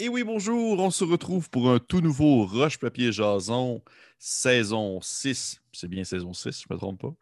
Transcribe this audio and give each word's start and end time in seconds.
Et 0.00 0.08
oui, 0.08 0.24
bonjour, 0.24 0.80
on 0.80 0.90
se 0.90 1.04
retrouve 1.04 1.48
pour 1.50 1.70
un 1.70 1.78
tout 1.78 2.00
nouveau 2.00 2.46
Roche 2.46 2.78
Papier 2.78 3.12
Jason, 3.12 3.80
saison 4.18 5.00
6. 5.00 5.60
C'est 5.72 5.86
bien 5.86 6.02
saison 6.02 6.32
6, 6.32 6.62
je 6.62 6.66
ne 6.68 6.74
me 6.74 6.78
trompe 6.80 7.00
pas? 7.00 7.14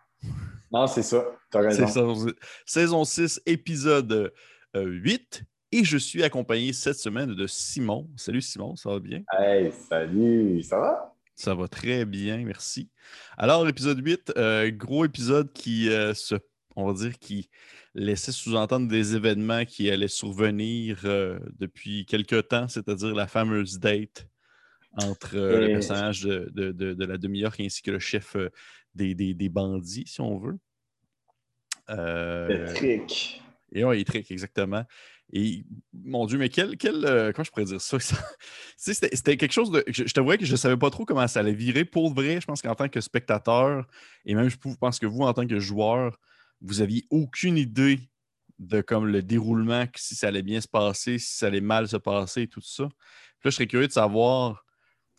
Non, 0.72 0.86
c'est 0.86 1.02
ça, 1.02 1.22
tu 1.50 1.58
as 1.58 1.60
raison. 1.60 1.86
Saison, 1.86 2.26
saison 2.64 3.04
6, 3.04 3.42
épisode 3.44 4.32
8. 4.74 5.42
Euh, 5.42 5.46
Et 5.70 5.84
je 5.84 5.98
suis 5.98 6.22
accompagné 6.22 6.72
cette 6.72 6.96
semaine 6.96 7.34
de 7.34 7.46
Simon. 7.46 8.08
Salut 8.16 8.40
Simon, 8.40 8.74
ça 8.74 8.88
va 8.88 9.00
bien? 9.00 9.22
Hey, 9.38 9.70
salut, 9.90 10.62
ça 10.62 10.78
va? 10.78 11.14
Ça 11.34 11.54
va 11.54 11.68
très 11.68 12.06
bien, 12.06 12.38
merci. 12.38 12.88
Alors, 13.36 13.68
épisode 13.68 13.98
8, 14.02 14.32
euh, 14.38 14.70
gros 14.70 15.04
épisode 15.04 15.52
qui 15.52 15.90
euh, 15.90 16.14
se, 16.14 16.36
on 16.76 16.86
va 16.86 16.92
dire, 16.92 17.18
qui 17.18 17.48
laissait 17.94 18.32
sous-entendre 18.32 18.88
des 18.88 19.14
événements 19.14 19.64
qui 19.64 19.90
allaient 19.90 20.08
survenir 20.08 21.00
euh, 21.04 21.38
depuis 21.58 22.06
quelque 22.06 22.40
temps, 22.40 22.68
c'est-à-dire 22.68 23.14
la 23.14 23.26
fameuse 23.26 23.78
date 23.78 24.26
entre 24.98 25.36
euh, 25.36 25.60
le 25.60 25.68
personnage 25.68 26.22
de, 26.22 27.04
la 27.04 27.18
demi-heure 27.18 27.54
ainsi 27.58 27.82
que 27.82 27.90
le 27.90 27.98
chef 27.98 28.36
euh, 28.36 28.50
des, 28.94 29.48
bandits, 29.48 30.06
si 30.06 30.20
on 30.20 30.38
veut. 30.38 30.58
le 31.88 32.72
trick. 32.74 33.42
Et 33.74 33.84
oui, 33.84 34.04
trick, 34.04 34.30
exactement. 34.30 34.84
Et 35.34 35.64
mon 35.94 36.26
Dieu, 36.26 36.36
mais 36.36 36.50
quel. 36.50 36.76
quel 36.76 37.32
comment 37.34 37.44
je 37.44 37.50
pourrais 37.50 37.64
dire 37.64 37.80
ça? 37.80 37.96
C'était 38.76 39.38
quelque 39.38 39.52
chose 39.52 39.70
de. 39.70 39.82
Je, 39.86 40.06
je 40.06 40.12
t'avouais 40.12 40.36
que 40.36 40.44
je 40.44 40.52
ne 40.52 40.56
savais 40.58 40.76
pas 40.76 40.90
trop 40.90 41.06
comment 41.06 41.26
ça 41.26 41.40
allait 41.40 41.54
virer. 41.54 41.86
Pour 41.86 42.12
vrai, 42.12 42.38
je 42.38 42.46
pense 42.46 42.60
qu'en 42.60 42.74
tant 42.74 42.90
que 42.90 43.00
spectateur, 43.00 43.86
et 44.26 44.34
même 44.34 44.50
je 44.50 44.56
pense 44.78 44.98
que 44.98 45.06
vous, 45.06 45.22
en 45.22 45.32
tant 45.32 45.46
que 45.46 45.58
joueur, 45.58 46.18
vous 46.62 46.80
aviez 46.80 47.06
aucune 47.10 47.56
idée 47.56 48.00
de 48.58 48.80
comme 48.80 49.06
le 49.06 49.22
déroulement, 49.22 49.84
si 49.96 50.14
ça 50.14 50.28
allait 50.28 50.42
bien 50.42 50.60
se 50.60 50.68
passer, 50.68 51.18
si 51.18 51.36
ça 51.36 51.46
allait 51.46 51.60
mal 51.60 51.88
se 51.88 51.96
passer, 51.96 52.46
tout 52.46 52.60
ça. 52.60 52.84
Puis 52.84 53.48
là, 53.48 53.50
je 53.50 53.56
serais 53.56 53.66
curieux 53.66 53.88
de 53.88 53.92
savoir, 53.92 54.64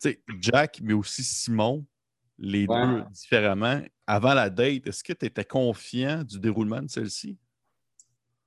tu 0.00 0.10
sais, 0.10 0.22
Jack, 0.40 0.80
mais 0.82 0.94
aussi 0.94 1.22
Simon, 1.22 1.84
les 2.38 2.66
deux 2.66 3.02
différemment. 3.12 3.80
Avant 4.06 4.34
la 4.34 4.50
date, 4.50 4.86
est-ce 4.86 5.04
que 5.04 5.12
tu 5.12 5.26
étais 5.26 5.44
confiant 5.44 6.24
du 6.24 6.40
déroulement 6.40 6.82
de 6.82 6.88
celle-ci? 6.88 7.38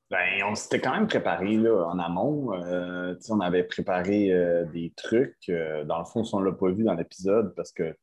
Ben, 0.10 0.42
on 0.46 0.56
s'était 0.56 0.80
quand 0.80 0.94
même 0.94 1.08
préparé 1.08 1.58
là, 1.58 1.86
en 1.86 2.00
amont. 2.00 2.54
Euh, 2.54 3.16
on 3.30 3.42
avait 3.42 3.64
préparé 3.64 4.32
euh, 4.32 4.64
des 4.66 4.94
trucs. 4.96 5.50
Euh, 5.50 5.84
dans 5.84 6.00
le 6.00 6.06
fond, 6.06 6.24
on 6.32 6.40
ne 6.40 6.46
l'a 6.46 6.54
pas 6.54 6.70
vu 6.70 6.84
dans 6.84 6.94
l'épisode 6.94 7.54
parce 7.56 7.74
que 7.74 7.94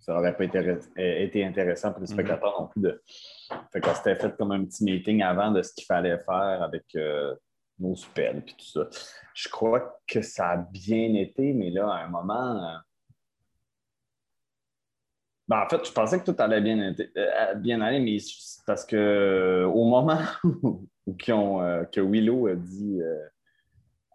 ça 0.00 0.14
n'aurait 0.14 0.36
pas 0.36 0.44
été, 0.44 1.44
intéressant 1.44 1.92
pour 1.92 2.00
les 2.00 2.08
mhm. 2.08 2.14
spectateurs 2.14 2.54
non 2.58 2.68
plus. 2.68 2.80
De... 2.80 3.02
Fait 3.72 3.80
qu'on 3.80 3.94
s'était 3.94 4.16
fait 4.16 4.36
comme 4.36 4.52
un 4.52 4.64
petit 4.64 4.84
meeting 4.84 5.22
avant 5.22 5.50
de 5.50 5.62
ce 5.62 5.72
qu'il 5.72 5.84
fallait 5.84 6.18
faire 6.18 6.62
avec 6.62 6.84
euh, 6.94 7.34
nos 7.78 7.94
spells 7.94 8.38
et 8.38 8.52
tout 8.52 8.66
ça. 8.66 8.88
Je 9.34 9.48
crois 9.48 10.00
que 10.06 10.22
ça 10.22 10.50
a 10.50 10.56
bien 10.56 11.14
été, 11.14 11.52
mais 11.52 11.70
là, 11.70 11.88
à 11.90 12.04
un 12.04 12.08
moment. 12.08 12.64
Euh, 12.64 12.76
ben, 15.46 15.62
en 15.62 15.68
fait, 15.68 15.86
je 15.86 15.92
pensais 15.92 16.20
que 16.20 16.30
tout 16.30 16.36
allait 16.40 16.60
bien, 16.60 16.94
euh, 17.16 17.54
bien 17.56 17.80
aller, 17.82 18.00
mais 18.00 18.16
parce 18.66 18.86
que 18.86 19.64
au 19.72 19.84
moment 19.84 20.20
où, 20.44 20.86
que 21.06 22.00
Willow 22.00 22.46
a 22.46 22.54
dit 22.54 23.00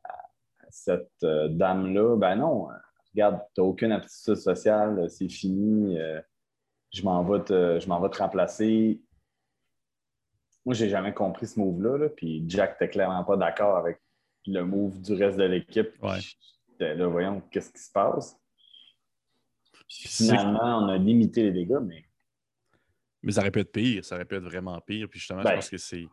à 0.06 0.68
cette 0.72 1.22
dame-là, 1.22 2.16
ben 2.18 2.38
non, 2.38 2.70
regarde, 3.14 3.42
tu 3.54 3.62
n'as 3.62 3.68
aucune 3.68 3.92
aptitude 3.92 4.36
sociale, 4.36 5.08
c'est 5.10 5.30
fini, 5.30 6.00
je 6.92 7.04
m'en 7.04 7.24
vais, 7.24 7.44
te 7.44 8.18
remplacer. 8.18 9.00
Moi, 10.66 10.76
j'ai 10.76 10.90
jamais 10.90 11.14
compris 11.14 11.48
ce 11.48 11.60
move-là. 11.60 12.10
Puis 12.10 12.44
Jack 12.48 12.80
n'était 12.80 12.92
clairement 12.92 13.24
pas 13.24 13.38
d'accord 13.38 13.78
avec 13.78 14.00
le 14.46 14.62
move 14.64 15.02
du 15.02 15.14
reste 15.14 15.38
de 15.38 15.44
l'équipe. 15.44 15.92
Ouais. 16.02 16.20
Là, 16.80 17.08
voyons, 17.08 17.42
qu'est-ce 17.52 17.72
qui 17.72 17.82
se 17.82 17.92
passe? 17.92 18.36
finalement, 19.88 20.84
on 20.84 20.90
a 20.90 20.98
limité 20.98 21.44
les 21.44 21.52
dégâts, 21.52 21.80
mais. 21.82 22.06
Mais 23.22 23.34
ça 23.34 23.42
aurait 23.42 23.52
pu 23.52 23.60
être 23.60 23.72
pire, 23.72 24.06
ça 24.06 24.16
aurait 24.16 24.26
pu 24.26 24.36
être 24.36 24.44
vraiment 24.44 24.80
pire. 24.82 25.10
Puis 25.10 25.20
justement, 25.20 25.42
je 25.42 25.48
ben. 25.48 25.56
pense 25.56 25.70
que 25.70 25.78
c'est. 25.78 26.08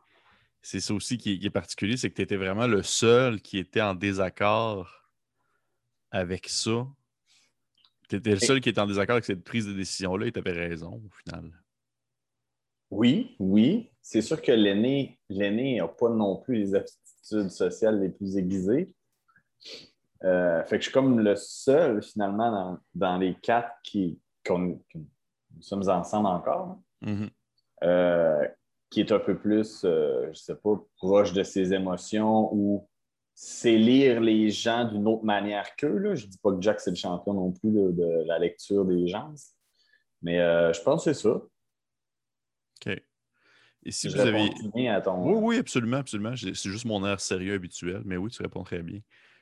C'est 0.63 0.81
ça 0.81 0.95
aussi 0.95 1.17
qui 1.17 1.39
est 1.41 1.51
particulier, 1.51 1.97
c'est 1.97 2.11
que 2.11 2.17
tu 2.17 2.23
étais 2.23 2.35
vraiment 2.35 2.67
le 2.67 2.83
seul 2.83 3.41
qui 3.41 3.59
était 3.59 3.83
en 3.83 3.95
désaccord 3.95 5.13
avec 6.11 6.49
ça. 6.49 6.89
Tu 8.09 8.17
étais 8.17 8.33
le 8.33 8.41
seul 8.41 8.61
qui 8.61 8.71
était 8.71 8.81
en 8.81 8.87
désaccord 8.89 9.13
avec 9.15 9.25
cette 9.25 9.45
prise 9.45 9.69
de 9.69 9.75
décision-là 9.75 10.27
et 10.27 10.33
tu 10.33 10.41
avais 10.41 10.51
raison 10.51 11.01
au 11.07 11.11
final. 11.23 11.53
Oui, 12.91 13.37
oui. 13.39 13.91
C'est 14.03 14.23
sûr 14.23 14.41
que 14.41 14.53
l'aîné 14.53 15.19
n'a 15.29 15.89
pas 15.89 16.09
non 16.09 16.37
plus 16.37 16.55
les 16.57 16.75
aptitudes 16.75 17.51
sociales 17.51 18.01
les 18.01 18.09
plus 18.09 18.37
aiguisées. 18.37 18.95
Euh, 20.25 20.63
fait 20.65 20.77
que 20.77 20.83
je 20.83 20.89
suis 20.89 20.93
comme 20.93 21.21
le 21.21 21.37
seul, 21.37 22.03
finalement, 22.03 22.79
dans, 22.95 23.19
les 23.19 23.35
quatre 23.35 23.73
qui, 23.83 24.19
nous 24.49 24.83
sommes 25.61 25.89
ensemble 25.89 26.29
encore, 26.29 26.79
mm-hmm. 27.03 27.31
euh, 27.85 28.49
qui 28.91 29.01
est 29.01 29.13
un 29.13 29.19
peu 29.19 29.37
plus, 29.37 29.83
euh, 29.85 30.29
je 30.33 30.39
sais 30.39 30.55
pas, 30.55 30.81
proche 30.97 31.33
de 31.33 31.43
ses 31.43 31.73
émotions 31.75 32.49
ou 32.55 32.89
c'est 33.35 33.77
lire 33.77 34.21
les 34.21 34.49
gens 34.49 34.85
d'une 34.91 35.07
autre 35.07 35.25
manière 35.25 35.77
qu'eux. 35.77 36.15
Je 36.15 36.25
ne 36.25 36.31
dis 36.31 36.39
pas 36.39 36.53
que 36.53 36.63
Jack, 36.63 36.81
c'est 36.81 36.91
le 36.91 36.97
champion 36.97 37.35
non 37.35 37.53
plus 37.53 37.71
de, 37.71 38.25
la 38.27 38.39
lecture 38.39 38.85
des 38.87 39.07
gens. 39.07 39.35
Mais 40.23 40.41
euh, 40.41 40.73
je 40.73 40.81
pense 40.81 41.05
que 41.05 41.13
c'est 41.13 41.23
ça. 41.23 41.43
OK. 43.87 43.89
Et 43.89 43.91
si 43.93 44.09
vous 44.09 44.21
avez. 44.21 44.51
Oui, 44.75 45.35
oui, 45.41 45.59
absolument, 45.59 45.99
absolument. 45.99 46.35
C'est 46.37 46.55
juste 46.55 46.85
mon 46.85 47.07
air 47.07 47.21
sérieux 47.21 47.55
habituel, 47.55 48.03
mais 48.05 48.17
oui, 48.17 48.31
tu 48.31 48.43
réponds 48.43 48.65
très 48.65 48.83
bien. 48.83 49.01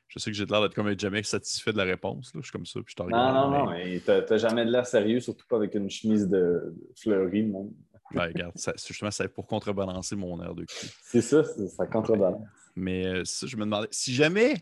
Je 0.08 0.18
sais 0.18 0.30
que 0.30 0.36
j'ai 0.36 0.44
l'air 0.44 0.62
d'être 0.62 0.74
comme 0.74 0.98
jamais 0.98 1.22
satisfait 1.22 1.72
de 1.72 1.78
la 1.78 1.84
réponse. 1.84 2.30
Je 2.34 2.42
suis 2.42 2.52
comme 2.52 2.66
ça, 2.66 2.80
puis 2.84 2.94
je 2.96 3.02
Non, 3.02 3.32
non, 3.32 3.66
non. 3.66 3.74
Tu 3.74 4.00
n'as 4.06 4.36
jamais 4.36 4.64
de 4.64 4.70
l'air 4.70 4.86
sérieux, 4.86 5.20
surtout 5.20 5.46
pas 5.48 5.56
avec 5.56 5.74
une 5.74 5.90
chemise 5.90 6.28
de 6.28 6.74
fleurie. 6.96 7.44
Non? 7.44 7.72
Ben, 8.12 8.26
regarde, 8.26 8.52
justement, 8.86 9.10
c'est 9.10 9.28
pour 9.28 9.46
contrebalancer 9.46 10.14
mon 10.14 10.40
air 10.42 10.54
de 10.54 10.64
cul. 10.64 10.86
C'est 11.02 11.22
ça, 11.22 11.42
ça 11.42 11.86
contrebalance. 11.86 12.46
Mais 12.76 13.06
euh, 13.06 13.24
ça, 13.24 13.46
je 13.46 13.56
me 13.56 13.64
demandais, 13.64 13.88
si 13.90 14.14
jamais, 14.14 14.54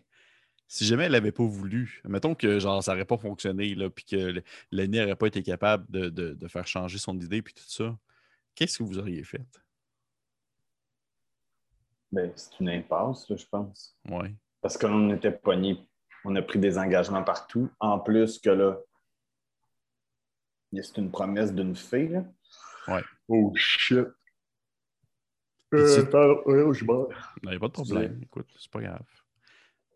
si 0.69 0.84
jamais 0.84 1.04
elle 1.04 1.12
n'avait 1.12 1.32
pas 1.32 1.44
voulu, 1.44 2.00
mettons 2.04 2.34
que 2.34 2.59
genre, 2.59 2.82
ça 2.82 2.93
n'aurait 2.93 3.04
pas 3.04 3.19
fonctionné, 3.19 3.75
là, 3.75 3.91
puis 3.91 4.04
que 4.04 4.43
l'aîné 4.70 5.00
n'aurait 5.00 5.16
pas 5.16 5.26
été 5.26 5.43
capable 5.43 5.84
de, 5.91 6.49
faire 6.49 6.66
changer 6.66 6.99
son 6.99 7.19
idée, 7.19 7.43
puis 7.43 7.53
tout 7.53 7.62
ça, 7.66 7.97
qu'est-ce 8.54 8.78
que 8.78 8.84
vous 8.84 8.99
auriez 8.99 9.25
fait? 9.25 9.43
Ben, 12.12 12.30
c'est 12.36 12.60
une 12.60 12.68
impasse, 12.68 13.26
je 13.34 13.46
pense. 13.50 13.96
Oui. 14.08 14.28
Parce 14.60 14.76
qu'on 14.76 15.10
était 15.10 15.32
pognés, 15.32 15.78
on 16.24 16.36
a 16.36 16.42
pris 16.42 16.58
des 16.58 16.78
engagements 16.78 17.24
partout. 17.24 17.70
En 17.80 17.98
plus 17.98 18.38
que 18.38 18.50
là, 18.50 18.78
c'est 20.72 20.98
une 20.98 21.10
promesse 21.10 21.52
d'une 21.52 21.74
fille. 21.74 22.08
Là. 22.08 22.24
Ouais. 22.88 23.02
Oh 23.28 23.52
shit. 23.56 24.06
Euh, 25.74 25.88
il 25.88 26.02
n'y 27.48 27.56
a 27.56 27.58
pas 27.58 27.68
de 27.68 27.72
problème. 27.72 28.20
Écoute, 28.22 28.46
c'est 28.58 28.70
pas 28.70 28.82
grave. 28.82 29.06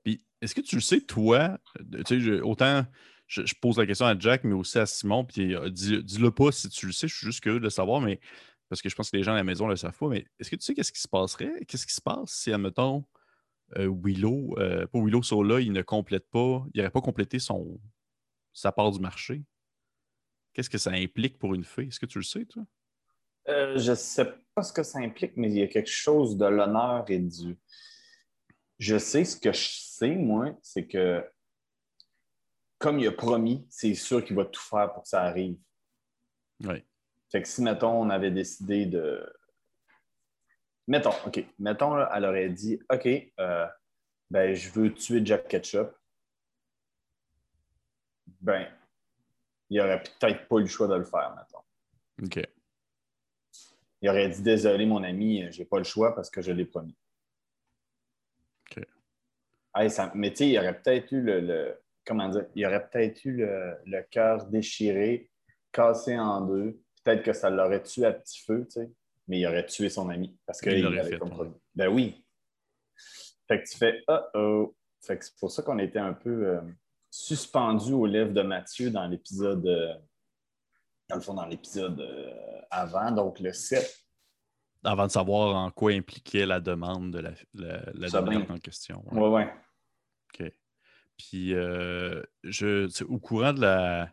Puis, 0.03 0.25
est-ce 0.41 0.55
que 0.55 0.63
tu 0.63 0.77
le 0.77 0.81
sais, 0.81 1.03
toi, 1.03 1.59
tu 2.07 2.25
sais, 2.25 2.41
autant 2.41 2.87
je, 3.27 3.55
pose 3.61 3.79
la 3.79 3.87
question 3.87 4.07
à 4.07 4.19
Jack, 4.19 4.45
mais 4.45 4.55
aussi 4.55 4.79
à 4.79 4.87
Simon, 4.87 5.25
puis 5.25 5.55
euh, 5.55 5.69
dis-le 5.69 6.31
pas 6.31 6.53
si 6.53 6.69
tu 6.69 6.87
le 6.87 6.93
sais, 6.93 7.09
je 7.09 7.15
suis 7.15 7.27
juste 7.27 7.41
curieux 7.41 7.59
de 7.59 7.65
le 7.65 7.71
savoir, 7.71 8.01
mais 8.01 8.21
parce 8.69 8.83
que 8.83 8.89
je 8.89 8.95
pense 8.95 9.11
que 9.11 9.17
les 9.17 9.23
gens 9.23 9.33
à 9.33 9.37
la 9.37 9.45
maison 9.45 9.69
le 9.69 9.77
savent 9.77 9.97
pas, 9.97 10.09
mais 10.09 10.27
est-ce 10.39 10.51
que 10.51 10.57
tu 10.57 10.63
sais 10.63 10.75
qu'est-ce 10.75 10.93
qui 10.93 11.01
se 11.01 11.09
passerait? 11.09 11.65
Qu'est-ce 11.67 11.87
qui 11.87 11.95
se 11.95 12.01
passe 12.01 12.31
si, 12.31 12.53
admettons, 12.53 13.05
euh, 13.77 13.93
Willow, 14.03 14.55
euh, 14.59 14.87
pas 14.87 14.99
Willow 14.99 15.43
là, 15.43 15.61
il 15.61 15.73
ne 15.73 15.83
complète 15.83 16.29
pas, 16.31 16.65
il 16.73 16.79
n'aurait 16.79 16.91
pas 16.91 17.01
complété 17.01 17.39
son, 17.39 17.81
sa 18.53 18.73
part 18.73 18.91
du 18.91 19.01
marché? 19.01 19.45
Qu'est-ce 20.53 20.71
que 20.71 20.79
ça 20.79 20.93
implique 20.93 21.39
pour 21.39 21.55
une 21.55 21.65
fille? 21.65 21.89
Est-ce 21.89 22.01
que 22.01 22.07
tu 22.07 22.19
le 22.19 22.25
sais, 22.25 22.45
toi? 22.47 22.65
Euh, 23.49 23.79
je 23.79 23.91
ne 23.91 23.97
sais 23.97 24.35
pas 24.55 24.63
ce 24.63 24.73
que 24.73 24.83
ça 24.83 24.99
implique, 24.99 25.37
mais 25.37 25.49
il 25.49 25.59
y 25.59 25.63
a 25.63 25.69
quelque 25.69 25.91
chose 25.91 26.37
de 26.37 26.47
l'honneur 26.47 27.05
et 27.09 27.19
du. 27.19 27.57
Je 28.79 28.99
sais 28.99 29.25
ce 29.25 29.37
que 29.37 29.53
je 29.53 29.69
sais, 29.71 30.15
moi, 30.15 30.57
c'est 30.63 30.87
que 30.87 31.25
comme 32.79 32.99
il 32.99 33.07
a 33.07 33.13
promis, 33.13 33.67
c'est 33.71 33.95
sûr 33.95 34.25
qu'il 34.25 34.37
va 34.37 34.45
tout 34.45 34.61
faire 34.61 34.93
pour 34.93 35.03
que 35.03 35.09
ça 35.09 35.23
arrive. 35.23 35.57
Oui. 36.65 36.83
Fait 37.31 37.43
que 37.43 37.49
si, 37.49 37.63
mettons, 37.63 37.93
on 37.93 38.11
avait 38.11 38.31
décidé 38.31 38.87
de. 38.87 39.33
Mettons, 40.87 41.15
OK. 41.27 41.45
Mettons, 41.59 41.99
elle 42.07 42.25
aurait 42.25 42.51
dit 42.51 42.81
OK, 42.91 43.09
euh, 43.41 43.67
ben, 44.31 44.55
je 44.55 44.71
veux 44.71 44.95
tuer 44.95 45.25
Jack 45.25 45.49
Ketchup. 45.49 45.91
Ben, 48.41 48.69
il 49.71 49.81
aurait 49.81 50.03
peut-être 50.03 50.47
pas 50.47 50.57
eu 50.57 50.63
le 50.63 50.67
choix 50.67 50.87
de 50.87 50.95
le 50.95 51.05
faire, 51.05 51.35
mettons. 51.37 52.25
OK 52.25 52.47
il 54.07 54.09
aurait 54.09 54.29
dit 54.29 54.43
Désolé, 54.43 54.87
mon 54.87 55.03
ami, 55.03 55.45
j'ai 55.51 55.65
pas 55.65 55.79
le 55.79 55.85
choix 55.85 56.15
parce 56.15 56.31
que 56.31 56.43
je 56.43 56.53
l'ai 56.53 56.65
promis. 56.65 56.97
OK. 58.71 58.85
mais 60.15 60.31
tu 60.31 60.37
sais, 60.37 60.49
il 60.49 60.59
aurait 60.59 60.81
peut-être 60.81 61.13
eu 61.13 61.23
le, 61.23 61.81
Comment 62.07 62.29
dire 62.29 62.47
Il 62.55 62.65
aurait 62.67 62.89
peut-être 62.89 63.25
eu 63.25 63.37
le, 63.37 64.03
cœur 64.11 64.47
déchiré, 64.47 65.29
cassé 65.73 66.19
en 66.19 66.41
deux. 66.43 66.81
Peut-être 67.07 67.23
que 67.23 67.33
ça 67.33 67.51
l'aurait 67.51 67.85
tué 67.85 68.05
à 68.05 68.13
petit 68.13 68.43
feu, 68.43 68.65
tu 68.65 68.81
sais, 68.81 68.91
mais 69.29 69.39
il 69.39 69.47
aurait 69.47 69.65
tué 69.65 69.89
son 69.89 70.11
ami. 70.11 70.37
Parce 70.45 70.61
que 70.61 70.71
il 70.71 70.83
l'aurait 70.83 71.05
fait. 71.05 71.21
Ben 71.77 71.87
oui. 71.87 72.25
Fait 73.47 73.63
que 73.63 73.69
tu 73.69 73.79
fais 73.79 74.03
oh 74.09 74.19
oh. 74.35 74.77
fait 75.01 75.17
que 75.17 75.25
c'est 75.25 75.37
pour 75.37 75.53
ça 75.53 75.63
qu'on 75.63 75.79
était 75.79 76.01
un 76.01 76.15
peu 76.15 76.49
euh, 76.49 76.61
suspendu 77.09 77.93
aux 77.93 78.07
lèvres 78.07 78.33
de 78.33 78.43
Mathieu 78.43 78.91
dans 78.91 79.07
l'épisode, 79.07 79.65
euh, 79.69 79.95
dans 81.09 81.15
le 81.15 81.23
fond, 81.23 81.35
dans 81.35 81.47
l'épisode 81.47 82.01
euh, 82.01 82.61
avant, 82.71 83.13
donc 83.13 83.39
le 83.39 83.53
7. 83.53 84.05
Avant 84.83 85.07
de 85.07 85.13
savoir 85.13 85.55
en 85.55 85.71
quoi 85.71 85.93
impliquait 85.93 86.45
la 86.45 86.59
demande 86.59 87.13
de 87.13 87.21
la, 87.21 87.31
la, 87.55 87.83
la 87.95 88.09
Ça 88.09 88.21
demande 88.21 88.51
en 88.51 88.59
question. 88.59 89.05
Ouais, 89.13 89.29
ouais. 89.29 89.55
OK. 90.35 90.53
Puis, 91.17 91.55
euh, 91.55 92.21
je, 92.43 93.05
au 93.05 93.21
courant 93.21 93.53
de 93.53 93.61
la, 93.61 94.13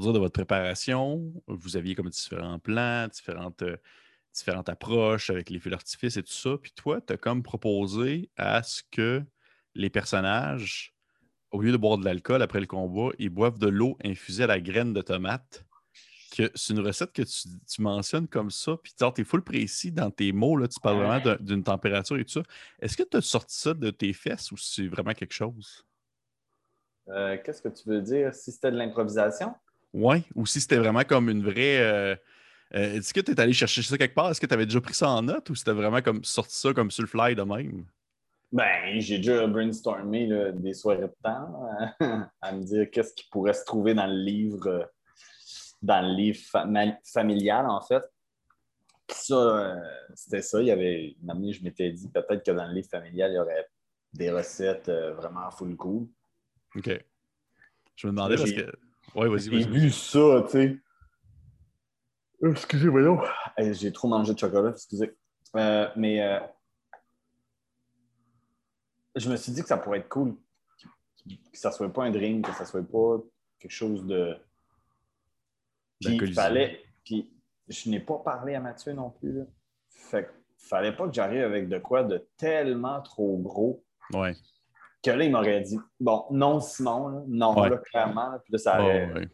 dire 0.00 0.12
de 0.12 0.18
votre 0.18 0.32
préparation, 0.32 1.32
vous 1.46 1.76
aviez 1.76 1.94
comme 1.94 2.08
différents 2.10 2.58
plans, 2.58 3.08
différentes, 3.08 3.62
euh, 3.62 3.76
différentes 4.32 4.68
approches 4.68 5.30
avec 5.30 5.50
les 5.50 5.58
feux 5.58 5.70
d'artifice 5.70 6.16
et 6.16 6.22
tout 6.22 6.32
ça. 6.32 6.56
Puis 6.60 6.72
toi, 6.72 7.00
tu 7.00 7.12
as 7.12 7.16
comme 7.16 7.42
proposé 7.42 8.30
à 8.36 8.62
ce 8.62 8.82
que 8.90 9.24
les 9.74 9.90
personnages, 9.90 10.94
au 11.50 11.62
lieu 11.62 11.72
de 11.72 11.76
boire 11.76 11.98
de 11.98 12.04
l'alcool 12.04 12.42
après 12.42 12.60
le 12.60 12.66
combat, 12.66 13.10
ils 13.18 13.30
boivent 13.30 13.58
de 13.58 13.68
l'eau 13.68 13.96
infusée 14.04 14.44
à 14.44 14.48
la 14.48 14.60
graine 14.60 14.92
de 14.92 15.02
tomate. 15.02 15.64
Que 16.36 16.50
c'est 16.54 16.74
une 16.74 16.80
recette 16.80 17.12
que 17.12 17.22
tu, 17.22 17.48
tu 17.66 17.80
mentionnes 17.80 18.28
comme 18.28 18.50
ça, 18.50 18.76
puis 18.82 18.92
tu 18.94 19.20
es 19.20 19.24
full 19.24 19.42
précis 19.42 19.90
dans 19.90 20.10
tes 20.10 20.30
mots, 20.32 20.58
là, 20.58 20.68
tu 20.68 20.78
parles 20.78 20.98
vraiment 20.98 21.20
d'un- 21.20 21.38
d'une 21.40 21.64
température 21.64 22.18
et 22.18 22.24
tout 22.24 22.32
ça. 22.32 22.42
Est-ce 22.80 22.98
que 22.98 23.02
tu 23.02 23.16
as 23.16 23.22
sorti 23.22 23.56
ça 23.56 23.72
de 23.72 23.90
tes 23.90 24.12
fesses 24.12 24.52
ou 24.52 24.56
c'est 24.58 24.88
vraiment 24.88 25.14
quelque 25.14 25.32
chose? 25.32 25.86
Euh, 27.08 27.38
Qu'est-ce 27.42 27.62
que 27.62 27.68
tu 27.68 27.88
veux 27.88 28.02
dire? 28.02 28.34
Si 28.34 28.52
c'était 28.52 28.70
de 28.70 28.76
l'improvisation? 28.76 29.54
Ouais, 29.92 30.22
ou 30.34 30.46
si 30.46 30.60
c'était 30.60 30.76
vraiment 30.76 31.04
comme 31.04 31.30
une 31.30 31.42
vraie. 31.42 31.78
euh, 31.80 32.16
euh, 32.74 32.94
Est-ce 32.96 33.14
que 33.14 33.20
tu 33.20 33.32
es 33.32 33.40
allé 33.40 33.52
chercher 33.52 33.82
ça 33.82 33.96
quelque 33.96 34.14
part? 34.14 34.30
Est-ce 34.30 34.40
que 34.40 34.46
tu 34.46 34.54
avais 34.54 34.66
déjà 34.66 34.80
pris 34.80 34.94
ça 34.94 35.08
en 35.08 35.22
note 35.22 35.48
ou 35.50 35.54
c'était 35.54 35.72
vraiment 35.72 36.02
comme 36.02 36.22
sorti 36.24 36.56
ça 36.56 36.74
comme 36.74 36.90
sur 36.90 37.02
le 37.02 37.08
fly 37.08 37.34
de 37.34 37.42
même? 37.42 37.84
Ben, 38.50 38.98
j'ai 38.98 39.18
déjà 39.18 39.46
brainstormé 39.46 40.26
là, 40.26 40.52
des 40.52 40.72
soirées 40.72 41.02
de 41.02 41.12
temps 41.22 41.68
là, 42.00 42.30
à 42.40 42.52
me 42.52 42.62
dire 42.62 42.90
qu'est-ce 42.90 43.14
qui 43.14 43.28
pourrait 43.30 43.52
se 43.52 43.64
trouver 43.64 43.94
dans 43.94 44.06
le 44.06 44.16
livre, 44.16 44.66
euh, 44.66 44.84
dans 45.82 46.00
le 46.06 46.14
livre 46.14 46.40
familial, 47.04 47.66
en 47.66 47.80
fait. 47.82 48.02
Puis 49.06 49.18
ça, 49.18 49.34
euh, 49.34 49.80
c'était 50.14 50.42
ça. 50.42 50.60
Il 50.60 50.66
y 50.66 50.70
avait, 50.70 51.16
une 51.22 51.30
année, 51.30 51.52
je 51.52 51.62
m'étais 51.62 51.90
dit 51.90 52.08
peut-être 52.08 52.44
que 52.44 52.50
dans 52.50 52.66
le 52.66 52.74
livre 52.74 52.88
familial, 52.88 53.32
il 53.32 53.36
y 53.36 53.38
aurait 53.38 53.66
des 54.12 54.30
recettes 54.30 54.88
euh, 54.88 55.14
vraiment 55.14 55.50
full 55.50 55.76
cool. 55.76 56.06
OK. 56.74 56.90
Je 57.96 58.06
me 58.06 58.12
demandais 58.12 58.36
parce 58.36 58.52
que. 58.52 58.70
Ouais, 59.14 59.28
vas-y, 59.28 59.40
J'ai 59.42 59.50
vas-y. 59.50 59.64
vu 59.80 59.90
ça, 59.90 60.42
tu 60.46 60.50
sais. 60.52 60.76
Euh, 62.42 62.52
Excusez, 62.52 62.88
voyons. 62.88 63.20
Hey, 63.56 63.74
J'ai 63.74 63.92
trop 63.92 64.08
mangé 64.08 64.32
de 64.34 64.38
chocolat, 64.38 64.70
excusez. 64.70 65.16
Euh, 65.56 65.88
mais 65.96 66.22
euh, 66.22 66.40
je 69.16 69.28
me 69.30 69.36
suis 69.36 69.52
dit 69.52 69.62
que 69.62 69.68
ça 69.68 69.76
pourrait 69.78 69.98
être 70.00 70.08
cool. 70.08 70.36
Que 71.26 71.58
ça 71.58 71.72
soit 71.72 71.92
pas 71.92 72.04
un 72.04 72.10
drink, 72.10 72.46
que 72.46 72.52
ça 72.54 72.64
soit 72.64 72.82
pas 72.82 73.18
quelque 73.58 73.72
chose 73.72 74.04
de. 74.06 74.36
Puis 76.00 76.16
il 76.16 76.34
fallait. 76.34 76.84
Puis 77.04 77.30
je 77.68 77.90
n'ai 77.90 78.00
pas 78.00 78.18
parlé 78.18 78.54
à 78.54 78.60
Mathieu 78.60 78.92
non 78.92 79.10
plus. 79.10 79.32
Là. 79.38 79.44
Fait 79.90 80.24
que 80.24 80.30
fallait 80.58 80.94
pas 80.96 81.06
que 81.08 81.12
j'arrive 81.14 81.42
avec 81.42 81.68
de 81.68 81.78
quoi 81.78 82.04
de 82.04 82.26
tellement 82.36 83.00
trop 83.02 83.36
gros 83.38 83.84
Ouais. 84.12 84.34
Que 85.02 85.10
là, 85.10 85.24
il 85.24 85.30
m'aurait 85.32 85.60
dit 85.60 85.78
Bon, 86.00 86.24
non, 86.30 86.60
Simon, 86.60 87.08
là. 87.08 87.22
non, 87.28 87.60
Ouais. 87.60 87.70
là, 87.70 87.76
clairement. 87.78 88.30
là. 88.30 88.38
Puis 88.40 88.52
là, 88.52 88.58
ça 88.58 88.80
aurait. 88.82 89.12
ouais. 89.12 89.28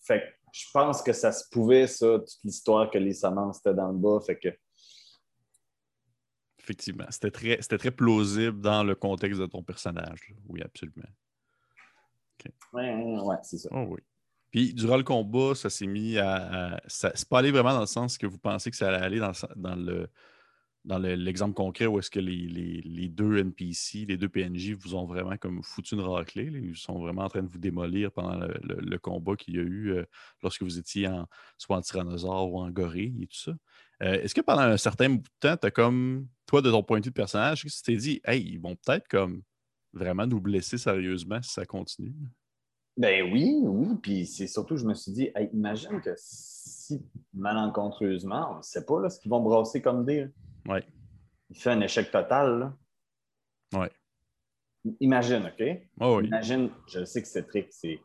Fait 0.00 0.20
que 0.20 0.24
je 0.52 0.64
pense 0.72 1.02
que 1.02 1.12
ça 1.12 1.30
se 1.32 1.48
pouvait, 1.50 1.86
ça, 1.86 2.18
toute 2.18 2.38
l'histoire 2.44 2.90
que 2.90 2.98
les 2.98 3.12
semences 3.12 3.58
étaient 3.58 3.74
dans 3.74 3.88
le 3.92 3.98
bas. 3.98 4.18
Fait 4.24 4.38
que 4.38 4.48
Effectivement. 6.58 7.06
C'était 7.10 7.30
très, 7.30 7.58
c'était 7.62 7.78
très 7.78 7.90
plausible 7.90 8.60
dans 8.60 8.84
le 8.84 8.94
contexte 8.94 9.40
de 9.40 9.46
ton 9.46 9.62
personnage. 9.62 10.34
Oui, 10.48 10.60
absolument. 10.62 11.08
Ouais, 12.72 12.94
ouais, 12.94 13.20
ouais, 13.20 13.36
c'est 13.42 13.58
ça. 13.58 13.68
Oh 13.72 13.86
oui. 13.88 14.00
Puis, 14.50 14.72
durant 14.74 14.96
le 14.96 15.02
combat, 15.02 15.54
ça 15.54 15.68
s'est 15.70 15.86
mis 15.86 16.18
à. 16.18 16.74
à- 16.74 16.80
ça- 16.86 17.12
c'est 17.14 17.28
pas 17.28 17.38
allé 17.40 17.50
vraiment 17.50 17.72
dans 17.74 17.80
le 17.80 17.86
sens 17.86 18.16
que 18.18 18.26
vous 18.26 18.38
pensez 18.38 18.70
que 18.70 18.76
ça 18.76 18.88
allait 18.88 19.04
aller 19.04 19.18
dans, 19.18 19.32
dans 19.56 19.74
le 19.76 20.08
dans 20.88 20.98
le- 20.98 21.14
l'exemple 21.16 21.54
concret 21.54 21.84
où 21.84 21.98
est-ce 21.98 22.10
que 22.10 22.18
les, 22.18 23.08
deux 23.08 23.38
NPC, 23.38 24.06
les 24.06 24.16
deux 24.16 24.28
PNJ 24.30 24.72
vous 24.72 24.94
ont 24.94 25.04
vraiment 25.04 25.36
comme 25.36 25.62
foutu 25.62 25.94
une 25.94 26.00
raclée. 26.00 26.46
Ils 26.46 26.76
sont 26.76 26.98
vraiment 26.98 27.24
en 27.24 27.28
train 27.28 27.42
de 27.42 27.48
vous 27.48 27.58
démolir 27.58 28.10
pendant 28.10 28.38
le, 28.62 28.98
combat 28.98 29.36
qu'il 29.36 29.56
y 29.56 29.58
a 29.58 29.62
eu 29.62 29.90
euh, 29.90 30.04
lorsque 30.42 30.62
vous 30.62 30.78
étiez 30.78 31.06
en, 31.06 31.28
soit 31.58 31.76
en 31.76 31.82
tyrannosaure 31.82 32.50
ou 32.50 32.58
en 32.58 32.70
gorille 32.70 33.22
et 33.22 33.26
tout 33.26 33.36
ça. 33.36 33.52
Euh, 34.02 34.22
est-ce 34.22 34.34
que 34.34 34.40
pendant 34.40 34.62
un 34.62 34.78
certain 34.78 35.10
bout 35.10 35.18
de 35.18 35.48
temps, 35.48 35.56
tu 35.58 35.66
as 35.66 35.70
comme, 35.70 36.26
toi, 36.46 36.62
de 36.62 36.70
ton 36.70 36.82
point 36.82 37.00
de 37.00 37.04
vue 37.04 37.10
de 37.10 37.14
personnage, 37.14 37.64
tu 37.64 37.82
t'es 37.82 37.96
dit, 37.96 38.22
hey, 38.24 38.42
ils 38.42 38.58
vont 38.58 38.74
peut-être 38.74 39.06
comme 39.08 39.42
vraiment 39.92 40.26
nous 40.26 40.40
blesser 40.40 40.78
sérieusement 40.78 41.42
si 41.42 41.52
ça 41.52 41.66
continue? 41.66 42.14
Ben 42.96 43.30
oui, 43.30 43.60
oui. 43.62 43.88
Puis 44.00 44.26
c'est 44.26 44.46
surtout, 44.46 44.78
je 44.78 44.86
me 44.86 44.94
suis 44.94 45.12
dit, 45.12 45.30
hey, 45.36 45.50
imagine 45.52 46.00
que 46.00 46.14
si 46.16 47.02
malencontreusement, 47.34 48.54
on 48.54 48.56
ne 48.58 48.62
sait 48.62 48.86
pas 48.86 49.00
là, 49.02 49.10
ce 49.10 49.20
qu'ils 49.20 49.30
vont 49.30 49.40
brasser 49.40 49.82
comme 49.82 50.06
dé. 50.06 50.28
Ouais. 50.68 50.86
Il 51.50 51.56
fait 51.58 51.70
un 51.70 51.80
échec 51.80 52.10
total. 52.10 52.58
Là. 52.60 53.80
Ouais. 53.80 53.90
Imagine, 55.00 55.46
OK? 55.46 55.62
Oh 56.00 56.18
oui. 56.20 56.26
Imagine, 56.26 56.70
je 56.88 57.04
sais 57.04 57.22
que 57.22 57.28
Cétric, 57.28 57.68
c'est, 57.72 58.00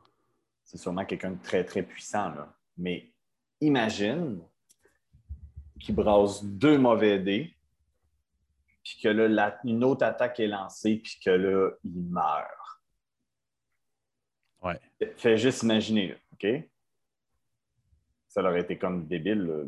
c'est 0.63 0.77
sûrement 0.77 1.06
quelqu'un 1.06 1.31
de 1.31 1.42
très, 1.44 1.63
très 1.63 1.83
puissant, 1.83 2.30
là. 2.33 2.54
mais 2.77 3.13
imagine 3.62 4.42
qu'il 5.80 5.95
brasse 5.95 6.44
deux 6.44 6.77
mauvais 6.77 7.19
dés, 7.19 7.56
puis 8.83 9.00
que 9.01 9.07
là, 9.10 9.27
la- 9.27 9.60
une 9.63 9.83
autre 9.83 10.06
attaque 10.06 10.39
est 10.39 10.48
lancée, 10.48 10.98
puis 10.98 11.19
que 11.24 11.30
là, 11.30 11.71
il 11.83 12.01
meurt. 12.04 12.50
Ouais. 14.62 14.80
Fais 15.18 15.38
juste 15.38 15.63
imaginer, 15.63 16.07
là, 16.10 16.15
OK? 16.33 16.48
Ça 18.27 18.42
aurait 18.42 18.62
été 18.62 18.77
comme 18.77 19.06
débile. 19.07 19.44
Là, 19.44 19.63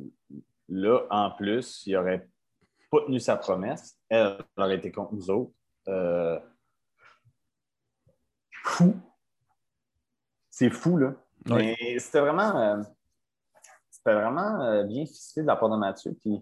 Là, 0.67 1.05
en 1.11 1.29
plus, 1.29 1.83
il 1.85 1.93
n'aurait 1.93 2.27
pas 2.89 3.01
tenu 3.05 3.19
sa 3.19 3.37
promesse. 3.37 3.97
Elle 4.09 4.37
aurait 4.57 4.75
été 4.77 4.91
contre 4.91 5.13
nous 5.13 5.29
autres. 5.29 5.53
Euh, 5.87 6.39
Fou. 8.63 8.95
C'est 10.49 10.69
fou, 10.69 10.97
là. 10.97 11.15
Mais 11.47 11.75
c'était 11.99 12.21
vraiment, 12.21 12.57
euh, 12.59 12.81
c'était 13.91 14.13
vraiment 14.13 14.61
euh, 14.63 14.83
bien 14.83 15.05
ficelé 15.05 15.43
de 15.43 15.47
la 15.47 15.55
part 15.55 15.69
de 15.69 15.77
Mathieu. 15.77 16.13
Puis 16.13 16.39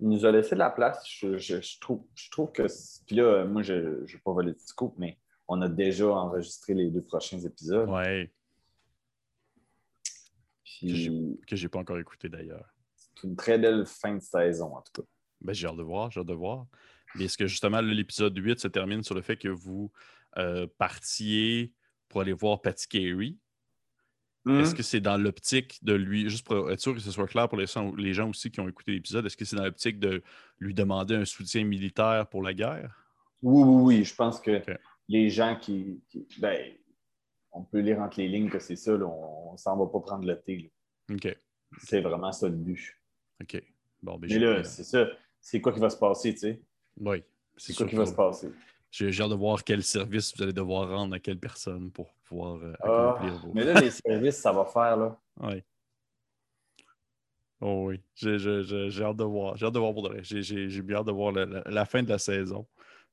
il 0.00 0.08
nous 0.08 0.26
a 0.26 0.32
laissé 0.32 0.50
de 0.50 0.58
la 0.58 0.70
place. 0.70 1.02
Je, 1.08 1.38
je- 1.38 1.60
je 1.62 1.80
trouve, 1.80 2.04
je 2.14 2.30
trouve 2.30 2.52
que. 2.52 2.64
Puis 3.06 3.16
là, 3.16 3.44
moi, 3.44 3.62
je 3.62 3.72
ne 3.74 4.04
vais 4.06 4.18
pas 4.18 4.32
voler 4.32 4.52
de 4.52 4.58
scoop, 4.58 4.94
mais 4.98 5.18
on 5.48 5.62
a 5.62 5.68
déjà 5.68 6.08
enregistré 6.08 6.74
les 6.74 6.90
deux 6.90 7.02
prochains 7.02 7.38
épisodes. 7.40 7.88
Ouais. 7.88 8.30
Puis 10.64 11.40
Que 11.46 11.56
j'ai 11.56 11.68
pas 11.68 11.78
encore 11.78 11.98
écouté 11.98 12.28
d'ailleurs. 12.28 12.68
c'est 12.96 13.22
une 13.28 13.36
très 13.36 13.58
belle 13.58 13.86
fin 13.86 14.14
de 14.14 14.20
saison, 14.20 14.76
en 14.76 14.82
tout 14.82 15.00
cas. 15.02 15.08
Ben, 15.44 15.52
j'ai 15.52 15.66
hâte 15.66 15.76
de 15.76 15.82
voir, 15.82 16.10
j'ai 16.10 16.20
hâte 16.20 16.26
de 16.26 16.32
voir. 16.34 16.66
Mais 17.14 17.24
est-ce 17.24 17.36
que 17.36 17.46
justement, 17.46 17.80
l'épisode 17.80 18.36
8 18.36 18.58
se 18.60 18.68
termine 18.68 19.02
sur 19.02 19.14
le 19.14 19.22
fait 19.22 19.36
que 19.36 19.48
vous 19.48 19.90
euh, 20.38 20.66
partiez 20.78 21.72
pour 22.08 22.20
aller 22.22 22.32
voir 22.32 22.62
Patty 22.62 22.88
Carey? 22.88 23.34
Est-ce 24.44 24.74
que 24.74 24.82
c'est 24.82 25.00
dans 25.00 25.16
l'optique 25.16 25.78
de 25.84 25.92
lui, 25.92 26.28
juste 26.28 26.44
pour 26.44 26.68
être 26.72 26.80
sûr 26.80 26.92
que 26.94 26.98
ce 27.00 27.12
soit 27.12 27.28
clair 27.28 27.48
pour 27.48 27.56
les, 27.58 27.66
gens- 27.66 27.94
les 27.94 28.12
gens 28.12 28.28
aussi 28.28 28.50
qui 28.50 28.58
ont 28.58 28.68
écouté 28.68 28.90
l'épisode, 28.90 29.24
est-ce 29.24 29.36
que 29.36 29.44
c'est 29.44 29.54
dans 29.54 29.62
l'optique 29.62 30.00
de 30.00 30.20
lui 30.58 30.74
demander 30.74 31.14
un 31.14 31.24
soutien 31.24 31.62
militaire 31.64 32.26
pour 32.28 32.42
la 32.42 32.52
guerre? 32.52 32.92
Oui, 33.40 33.62
oui, 33.62 33.82
oui. 33.98 34.04
Je 34.04 34.12
pense 34.16 34.40
que 34.40 34.60
les 35.08 35.30
gens 35.30 35.56
qui. 35.60 36.02
qui- 36.08 36.26
ben, 36.40 36.72
on 37.52 37.62
peut 37.62 37.78
lire 37.78 38.00
entre 38.00 38.18
les 38.18 38.26
lignes 38.28 38.50
que 38.50 38.58
c'est 38.58 38.74
ça. 38.74 38.96
là. 38.96 39.06
on 39.06 39.52
ne 39.52 39.56
s'en 39.58 39.76
va 39.76 39.86
pas 39.86 40.00
prendre 40.00 40.26
le 40.26 40.40
thé. 40.40 40.72
là. 41.08 41.14
OK. 41.14 41.36
C'est 41.78 42.00
vraiment 42.00 42.32
ça 42.32 42.48
le 42.48 42.56
but. 42.56 42.98
OK. 43.40 43.62
Bon, 44.02 44.18
ben, 44.18 44.28
Mais 44.28 44.38
là, 44.40 44.64
c'est 44.64 44.82
ça. 44.84 45.06
C'est 45.44 45.60
quoi 45.60 45.72
qui 45.72 45.80
va 45.80 45.90
se 45.90 45.96
passer, 45.98 46.32
tu 46.32 46.38
sais? 46.40 46.62
oui. 47.00 47.22
C'est 47.56 47.74
quoi 47.76 47.86
qui 47.86 47.96
va 47.96 48.06
se 48.06 48.14
passer? 48.14 48.48
J'ai 48.90 49.08
hâte 49.22 49.30
de 49.30 49.34
voir 49.34 49.62
quel 49.64 49.82
service 49.82 50.34
vous 50.36 50.42
allez 50.42 50.52
devoir 50.52 50.88
rendre 50.88 51.14
à 51.14 51.18
quelle 51.18 51.38
personne 51.38 51.90
pour 51.90 52.14
pouvoir 52.24 52.62
euh, 52.62 52.72
Ah, 52.80 52.86
accomplir 53.10 53.38
vos. 53.38 53.52
mais 53.54 53.64
là, 53.64 53.74
les 53.80 53.90
services, 53.90 54.36
ça 54.36 54.52
va 54.52 54.64
faire, 54.64 54.96
là. 54.96 55.18
Oui. 55.40 55.62
Oh 57.60 57.86
oui, 57.88 58.00
j'ai 58.14 58.34
hâte 59.04 59.16
de 59.16 59.24
voir. 59.24 59.56
J'ai 59.56 59.66
hâte 59.66 59.74
de 59.74 59.78
voir 59.78 59.92
pour 59.92 60.02
de 60.02 60.08
vrai. 60.08 60.20
J'ai- 60.22 60.82
bien 60.82 60.96
hâte 60.96 61.06
de 61.06 61.12
voir 61.12 61.32
la, 61.32 61.44
la- 61.46 61.62
la 61.66 61.84
fin 61.84 62.02
de 62.02 62.08
la 62.08 62.18
saison. 62.18 62.66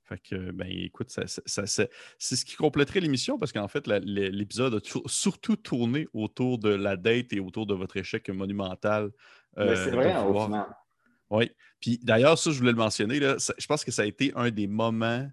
Fait 0.04 0.18
que, 0.20 0.52
ben 0.52 0.68
écoute, 0.68 1.12
ça, 1.12 1.28
ça- 1.28 1.42
ça- 1.46 1.68
ça- 1.68 1.86
c'est 2.18 2.36
ce 2.36 2.44
qui 2.46 2.56
compléterait 2.56 3.00
l'émission 3.00 3.38
parce 3.38 3.52
qu'en 3.52 3.68
fait, 3.68 3.86
l'épisode 3.88 4.74
a 4.76 4.80
surtout 5.08 5.56
tourné 5.56 6.08
autour 6.14 6.58
de 6.58 6.70
la 6.70 6.98
date 6.98 7.32
et 7.34 7.40
autour 7.40 7.68
de 7.68 7.76
votre 7.76 7.98
échec 7.98 8.28
monumental. 8.30 9.12
Mais 9.56 9.64
euh, 9.66 9.76
c'est 9.86 9.92
vrai, 9.92 10.16
au 10.18 10.34
final. 10.46 10.66
Oui. 11.30 11.52
Puis 11.80 12.00
d'ailleurs, 12.04 12.38
ça, 12.38 12.52
je 12.52 12.58
voulais 12.60 12.72
le 12.72 12.78
mentionner. 12.78 13.20
Là, 13.20 13.40
ça- 13.40 13.54
je 13.58 13.66
pense 13.68 13.84
que 13.86 13.92
ça 13.92 14.02
a 14.02 14.06
été 14.06 14.32
un 14.36 14.52
des 14.52 14.68
moments, 14.68 15.30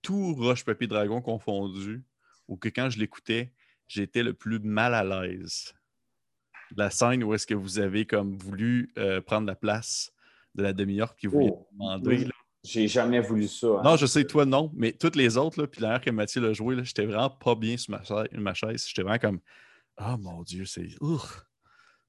tout 0.00 0.34
Roche 0.34 0.64
Papier 0.64 0.86
Dragon 0.86 1.20
confondu, 1.20 2.02
où 2.48 2.56
que 2.56 2.68
quand 2.68 2.88
je 2.90 2.98
l'écoutais, 2.98 3.52
j'étais 3.88 4.22
le 4.22 4.32
plus 4.34 4.58
mal 4.58 4.94
à 4.94 5.04
l'aise. 5.04 5.74
La 6.76 6.88
scène 6.90 7.22
où 7.24 7.34
est-ce 7.34 7.46
que 7.46 7.54
vous 7.54 7.78
avez 7.78 8.06
comme 8.06 8.36
voulu 8.38 8.90
euh, 8.98 9.20
prendre 9.20 9.46
la 9.46 9.54
place 9.54 10.10
de 10.54 10.62
la 10.62 10.72
demi-orque 10.72 11.16
puis 11.18 11.28
vous 11.28 11.40
Oh. 11.50 11.68
demandé. 11.72 12.24
là. 12.24 12.30
J'ai 12.64 12.86
jamais 12.88 13.20
voulu 13.20 13.48
ça. 13.48 13.66
hein. 13.66 13.82
Non, 13.84 13.96
je 13.96 14.06
sais, 14.06 14.24
toi, 14.24 14.46
non, 14.46 14.70
mais 14.74 14.92
toutes 14.92 15.16
les 15.16 15.36
autres, 15.36 15.60
là, 15.60 15.66
puis 15.66 15.80
la 15.82 15.98
que 15.98 16.10
Mathieu 16.10 16.40
l'a 16.40 16.52
joué, 16.52 16.76
j'étais 16.84 17.04
vraiment 17.04 17.28
pas 17.28 17.54
bien 17.56 17.76
sur 17.76 17.90
ma 17.90 18.02
chaise. 18.04 18.28
ma 18.34 18.54
chaise. 18.54 18.86
J'étais 18.86 19.02
vraiment 19.02 19.18
comme 19.18 19.40
Ah 19.96 20.16
mon 20.16 20.42
Dieu, 20.42 20.64
c'est. 20.64 20.88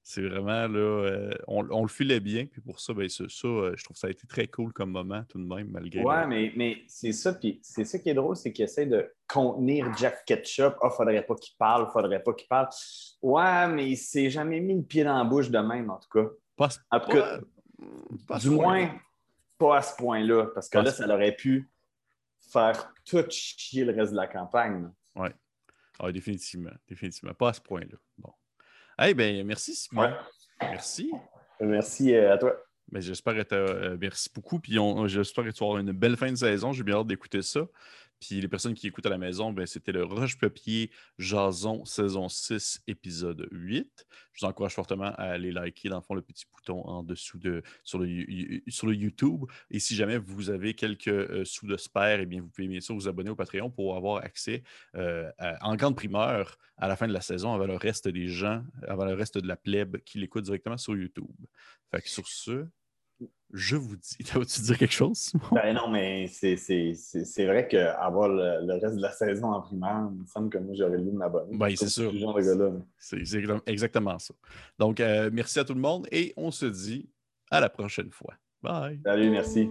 C'est 0.05 0.22
vraiment 0.22 0.67
là. 0.67 0.77
euh, 0.79 1.31
on, 1.48 1.65
on 1.72 1.81
le 1.81 1.88
filait 1.88 2.19
bien, 2.19 2.45
puis 2.45 2.60
pour 2.60 2.81
ça, 2.81 2.93
ben, 2.93 3.07
ça, 3.07 3.24
ça, 3.29 3.48
euh, 3.48 3.74
je 3.77 3.83
trouve 3.86 3.95
que 3.95 4.00
ça 4.01 4.07
a 4.07 4.10
été 4.10 4.27
très 4.27 4.48
cool 4.48 4.74
comme 4.74 4.91
moment, 4.91 5.24
tout 5.29 5.39
de 5.41 5.45
même, 5.48 5.69
malgré. 5.72 6.03
Ouais, 6.03 6.27
mais, 6.27 6.51
mais 6.57 6.83
c'est 6.88 7.13
ça, 7.13 7.33
puis 7.33 7.60
c'est 7.63 7.86
ça 7.86 7.98
qui 8.00 8.10
est 8.10 8.13
drôle, 8.13 8.36
c'est 8.36 8.51
qu'il 8.51 8.65
essaie 8.65 8.86
de 8.86 9.10
contenir 9.29 9.95
Jack 9.95 10.25
Ketchup. 10.25 10.75
Ah, 10.81 10.89
faudrait 10.89 11.25
pas 11.25 11.36
qu'il 11.36 11.55
parle, 11.57 11.89
faudrait 11.89 12.22
pas 12.22 12.33
qu'il 12.33 12.50
parle. 12.50 12.67
Ouais, 13.22 13.67
mais 13.69 13.91
il 13.91 13.95
s'est 13.98 14.29
jamais 14.29 14.60
mis 14.60 14.75
le 14.75 14.83
pied 14.83 15.05
dans 15.05 15.17
la 15.17 15.24
bouche 15.24 15.50
de 15.50 15.60
même, 15.60 15.89
en 15.89 15.98
tout 16.00 16.10
cas. 16.10 16.29
Pas, 16.57 16.69
En 16.91 17.00
tout 17.00 17.12
cas, 17.12 17.39
pas 18.27 18.39
du 18.39 18.48
ce 18.48 18.50
point-là. 18.50 18.88
moins, 18.88 19.00
pas 19.57 19.77
à 19.77 19.81
ce 19.81 19.95
point-là, 19.95 20.48
parce 20.53 20.67
que 20.67 20.79
Pas 20.79 20.83
là, 20.83 20.91
ça 20.91 21.07
aurait 21.07 21.36
pu 21.36 21.72
faire 22.51 22.93
tout 23.05 23.24
chier 23.29 23.86
le 23.86 23.93
reste 23.93 24.12
de 24.12 24.17
la 24.17 24.27
campagne. 24.27 24.91
Ah, 26.00 26.12
définitivement, 26.12 26.72
définitivement. 26.88 27.33
Pas 27.36 27.50
à 27.50 27.53
ce 27.53 27.62
point-là. 27.62 27.98
Bon. 28.17 28.33
Eh 29.05 29.13
bien, 29.13 29.43
merci, 29.43 29.75
Simon. 29.75 30.03
Ouais. 30.03 30.13
Merci. 30.62 31.12
Merci 31.60 32.15
euh, 32.15 32.33
à 32.33 32.38
toi. 32.38 32.55
Ben, 32.91 33.01
j'espère 33.01 33.33
que 33.33 33.55
euh, 33.55 33.98
merci 34.00 34.29
beaucoup. 34.33 34.60
Puis 34.60 34.77
j'espère 35.07 35.43
que 35.43 35.50
tu 35.50 35.63
avoir 35.63 35.79
une 35.79 35.91
belle 35.91 36.15
fin 36.15 36.31
de 36.31 36.36
saison. 36.36 36.74
J'ai 36.74 36.83
bien 36.83 36.98
hâte 36.98 37.07
d'écouter 37.07 37.41
ça. 37.41 37.62
Puis 38.25 38.39
les 38.39 38.48
personnes 38.48 38.74
qui 38.74 38.88
écoutent 38.88 39.06
à 39.06 39.10
la 39.10 39.18
maison, 39.18 39.51
ben, 39.51 39.65
c'était 39.65 39.92
le 39.92 40.06
Roche-Papier 40.06 40.92
Jason 41.20 41.84
saison 41.84 42.30
6, 42.30 42.82
épisode 42.88 43.50
8. 43.51 44.08
Je 44.32 44.39
vous 44.39 44.50
encourage 44.50 44.74
fortement 44.74 45.13
à 45.18 45.24
aller 45.24 45.51
liker, 45.51 45.89
dans 45.89 45.98
le 45.98 46.01
fond, 46.01 46.13
le 46.13 46.22
petit 46.22 46.46
bouton 46.50 46.86
en 46.86 47.03
dessous 47.03 47.38
de, 47.38 47.62
sur, 47.84 48.00
le, 48.00 48.94
YouTube. 48.94 49.44
Et 49.70 49.80
si 49.80 49.96
jamais 49.96 50.18
vous 50.18 50.50
avez 50.50 50.74
quelques 50.74 51.10
euh, 51.10 51.44
sous 51.44 51.68
de 51.68 51.75
spare, 51.75 52.22
eh 52.22 52.25
bien, 52.25 52.39
vous 52.39 52.48
pouvez 52.48 52.70
bien 52.70 52.80
sûr 52.80 52.96
vous 52.96 53.10
abonner 53.10 53.30
au 53.30 53.36
Patreon 53.36 53.70
pour 53.70 53.98
avoir 53.98 54.24
accès 54.24 54.63
euh, 54.96 55.30
en 55.60 55.75
grande 55.75 55.98
primeur 55.98 56.58
à 56.77 56.88
la 56.88 56.96
fin 56.96 57.10
de 57.10 57.13
la 57.13 57.22
saison 57.22 57.53
avant 57.53 57.68
le 57.68 57.75
reste 57.75 58.08
des 58.08 58.30
gens, 58.30 58.63
avant 58.88 59.03
le 59.03 59.15
reste 59.15 59.38
de 59.38 59.48
la 59.50 59.58
plèbe 59.58 59.98
qui 60.06 60.18
l'écoute 60.18 60.46
directement 60.46 60.77
sur 60.77 60.96
YouTube. 60.96 61.27
Fait 61.92 62.08
sur 62.08 62.25
ce, 62.25 62.68
je 63.51 63.75
vous 63.75 63.96
dis. 63.96 64.18
T'as-tu 64.25 64.62
dire 64.62 64.77
quelque 64.77 64.92
chose, 64.94 65.18
Simon? 65.18 65.44
Ben 65.51 65.74
non, 65.75 65.88
mais 65.89 66.27
c'est- 66.27 66.58
c'est 66.58 66.94
c'est- 66.96 67.25
c'est 67.25 67.46
vrai 67.46 67.68
qu'avoir 67.68 68.30
le, 68.30 68.65
le 68.65 68.74
reste 68.82 68.96
de 68.96 69.01
la 69.01 69.12
saison 69.12 69.51
en 69.53 69.62
primaire, 69.62 70.08
il 70.13 70.22
me 70.22 70.25
semble 70.25 70.50
que 70.50 70.58
moi, 70.58 70.74
j'aurais 70.75 70.98
lu 70.98 71.12
de 71.12 71.18
m'abonner. 71.18 71.56
Ben, 71.58 71.75
c'est 71.75 71.88
sûr. 71.89 72.12
c'est 72.98 73.18
exactement 73.68 74.18
ça. 74.20 74.34
Donc, 74.80 75.00
euh, 75.00 75.30
merci 75.32 75.60
à 75.60 75.63
tout 75.65 75.74
le 75.75 75.82
monde 75.82 76.08
et 76.12 76.34
on 76.38 76.51
se 76.51 76.65
dit 76.65 77.10
à 77.51 77.60
la 77.60 77.70
prochaine 77.70 78.10
fois. 78.12 78.34
Bye. 78.62 79.00
Salut, 79.06 79.30
merci. 79.30 79.70